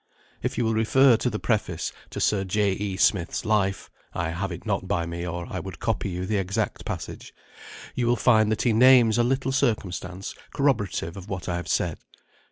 [0.41, 2.71] If you will refer to the preface to Sir J.
[2.71, 2.97] E.
[2.97, 6.85] Smith's Life (I have it not by me, or I would copy you the exact
[6.85, 7.35] passage),
[7.93, 11.99] you will find that he names a little circumstance corroborative of what I have said.